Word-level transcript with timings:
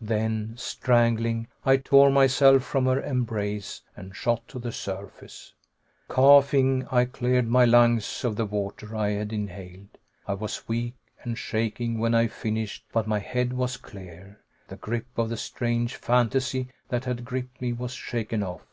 Then, 0.00 0.54
strangling, 0.56 1.46
I 1.64 1.76
tore 1.76 2.10
myself 2.10 2.64
from 2.64 2.86
her 2.86 3.00
embrace 3.00 3.82
and 3.96 4.16
shot 4.16 4.48
to 4.48 4.58
the 4.58 4.72
surface. 4.72 5.54
Coughing, 6.08 6.84
I 6.90 7.04
cleared 7.04 7.46
my 7.46 7.64
lungs 7.64 8.24
of 8.24 8.34
the 8.34 8.46
water 8.46 8.96
I 8.96 9.10
had 9.10 9.32
inhaled. 9.32 9.96
I 10.26 10.34
was 10.34 10.66
weak 10.66 10.94
and 11.22 11.38
shaking 11.38 12.00
when 12.00 12.16
I 12.16 12.26
finished, 12.26 12.82
but 12.92 13.06
my 13.06 13.20
head 13.20 13.52
was 13.52 13.76
clear. 13.76 14.40
The 14.66 14.74
grip 14.74 15.06
of 15.16 15.28
the 15.28 15.36
strange 15.36 15.94
fantasy 15.94 16.66
that 16.88 17.04
had 17.04 17.24
gripped 17.24 17.62
me 17.62 17.72
was 17.72 17.92
shaken 17.92 18.42
off. 18.42 18.66